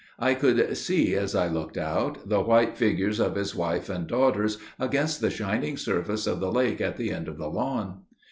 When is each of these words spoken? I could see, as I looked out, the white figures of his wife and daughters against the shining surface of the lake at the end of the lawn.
I 0.17 0.33
could 0.33 0.75
see, 0.77 1.13
as 1.13 1.35
I 1.35 1.47
looked 1.47 1.77
out, 1.77 2.27
the 2.27 2.41
white 2.41 2.75
figures 2.75 3.19
of 3.19 3.35
his 3.35 3.53
wife 3.55 3.87
and 3.87 4.07
daughters 4.07 4.57
against 4.79 5.21
the 5.21 5.29
shining 5.29 5.77
surface 5.77 6.25
of 6.25 6.39
the 6.39 6.51
lake 6.51 6.81
at 6.81 6.97
the 6.97 7.11
end 7.11 7.27
of 7.27 7.37
the 7.37 7.47
lawn. 7.49 7.99